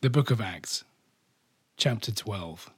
[0.00, 0.84] The Book of Acts,
[1.76, 2.70] Chapter 12.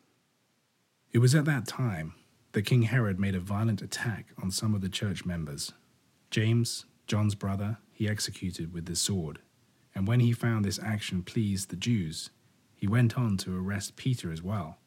[1.12, 2.14] It was at that time
[2.52, 5.74] that King Herod made a violent attack on some of the church members.
[6.30, 9.40] James, John's brother, he executed with the sword.
[9.94, 12.30] And when he found this action pleased the Jews,
[12.74, 14.78] he went on to arrest Peter as well.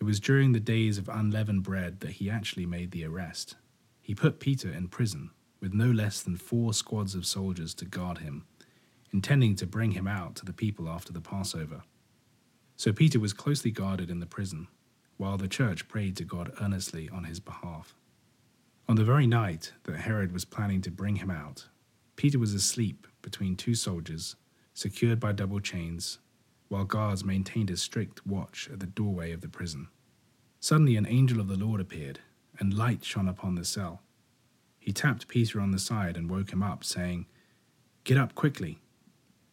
[0.00, 3.56] It was during the days of unleavened bread that he actually made the arrest.
[4.00, 8.18] He put Peter in prison with no less than four squads of soldiers to guard
[8.18, 8.46] him
[9.12, 11.82] intending to bring him out to the people after the Passover.
[12.76, 14.68] So Peter was closely guarded in the prison,
[15.16, 17.94] while the church prayed to God earnestly on his behalf.
[18.88, 21.68] On the very night that Herod was planning to bring him out,
[22.16, 24.36] Peter was asleep between two soldiers,
[24.74, 26.18] secured by double chains,
[26.68, 29.88] while guards maintained a strict watch at the doorway of the prison.
[30.60, 32.20] Suddenly, an angel of the Lord appeared,
[32.58, 34.02] and light shone upon the cell.
[34.78, 37.26] He tapped Peter on the side and woke him up, saying,
[38.04, 38.80] Get up quickly.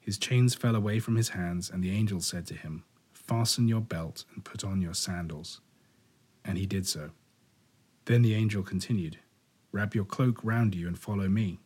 [0.09, 3.79] His chains fell away from his hands, and the angel said to him, Fasten your
[3.79, 5.61] belt and put on your sandals.
[6.43, 7.11] And he did so.
[8.05, 9.19] Then the angel continued,
[9.71, 11.59] Wrap your cloak round you and follow me.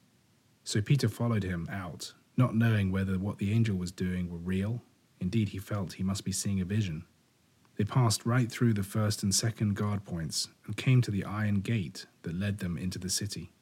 [0.66, 4.82] So Peter followed him out, not knowing whether what the angel was doing were real.
[5.22, 7.06] Indeed, he felt he must be seeing a vision.
[7.78, 11.62] They passed right through the first and second guard points and came to the iron
[11.62, 13.54] gate that led them into the city.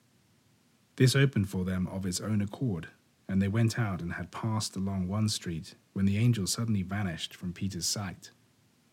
[0.95, 2.87] This opened for them of its own accord,
[3.31, 7.33] and they went out and had passed along one street when the angel suddenly vanished
[7.33, 8.31] from Peter's sight.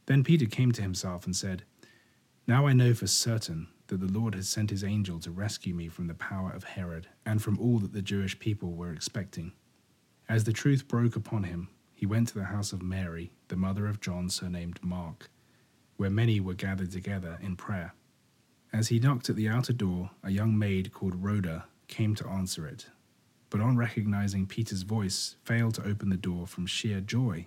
[0.07, 1.65] Then Peter came to himself and said,
[2.47, 5.89] Now I know for certain that the Lord has sent his angel to rescue me
[5.89, 9.55] from the power of Herod and from all that the Jewish people were expecting.
[10.29, 13.89] As the truth broke upon him, he went to the house of Mary, the mother
[13.89, 15.31] of John surnamed Mark,
[15.97, 17.93] where many were gathered together in prayer.
[18.73, 22.69] As he knocked at the outer door, a young maid called Rhoda came to answer
[22.69, 22.87] it
[23.51, 27.47] but on recognizing Peter's voice, failed to open the door from sheer joy.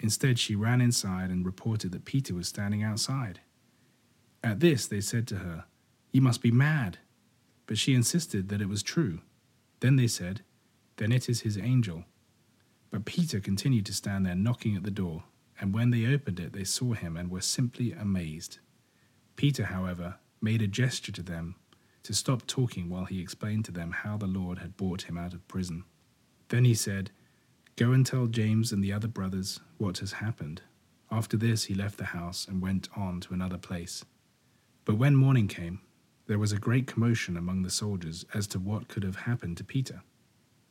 [0.00, 3.40] Instead, she ran inside and reported that Peter was standing outside.
[4.42, 5.64] At this, they said to her,
[6.10, 6.98] You must be mad.
[7.66, 9.20] But she insisted that it was true.
[9.80, 10.42] Then they said,
[10.96, 12.04] Then it is his angel.
[12.90, 15.24] But Peter continued to stand there knocking at the door,
[15.60, 18.58] and when they opened it, they saw him and were simply amazed.
[19.36, 21.54] Peter, however, made a gesture to them
[22.02, 25.34] to stop talking while he explained to them how the Lord had brought him out
[25.34, 25.84] of prison.
[26.48, 27.10] Then he said,
[27.76, 30.62] Go and tell James and the other brothers what has happened.
[31.10, 34.04] After this, he left the house and went on to another place.
[34.84, 35.80] But when morning came,
[36.26, 39.64] there was a great commotion among the soldiers as to what could have happened to
[39.64, 40.02] Peter.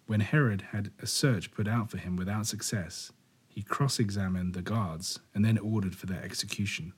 [0.06, 3.12] When Herod had a search put out for him without success,
[3.48, 6.94] he cross examined the guards and then ordered for their execution.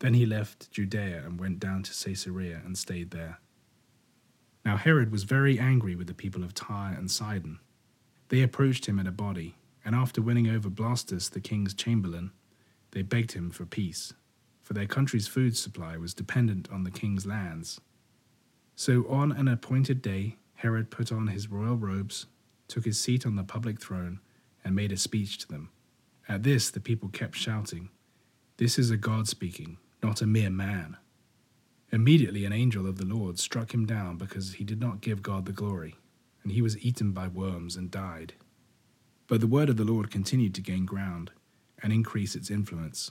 [0.00, 3.38] Then he left Judea and went down to Caesarea and stayed there.
[4.64, 7.58] Now Herod was very angry with the people of Tyre and Sidon.
[8.28, 12.32] They approached him in a body, and after winning over Blastus, the king's chamberlain,
[12.92, 14.14] they begged him for peace,
[14.62, 17.80] for their country's food supply was dependent on the king's lands.
[18.74, 22.26] So on an appointed day, Herod put on his royal robes,
[22.68, 24.20] took his seat on the public throne,
[24.64, 25.68] and made a speech to them.
[26.26, 27.90] At this, the people kept shouting,
[28.56, 30.96] This is a God speaking, not a mere man.
[31.92, 35.46] Immediately an angel of the Lord struck him down because he did not give God
[35.46, 35.96] the glory,
[36.42, 38.34] and he was eaten by worms and died.
[39.26, 41.30] But the word of the Lord continued to gain ground
[41.82, 43.10] and increase its influence.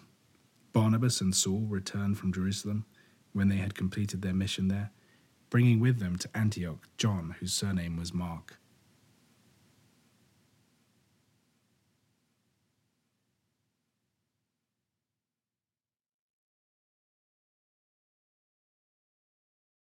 [0.74, 2.86] Barnabas and Saul returned from Jerusalem
[3.32, 4.92] when they had completed their mission there,
[5.50, 8.60] bringing with them to Antioch John, whose surname was Mark.